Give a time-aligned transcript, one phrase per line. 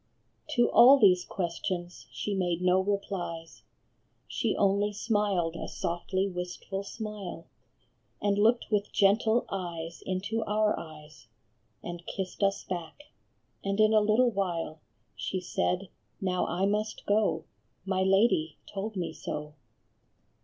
[0.55, 3.61] To all these questions she made no replies:
[4.27, 7.45] She only smiled a softly wistful smile,
[8.19, 8.33] ONLY A DREAM.
[8.33, 11.27] 75 And looked with gentle eyes into our eyes,
[11.83, 13.11] And kissed us back;
[13.63, 14.79] and in a little while
[15.15, 15.87] She said,"
[16.19, 17.43] Now I must go;
[17.85, 19.53] my Lady told me so."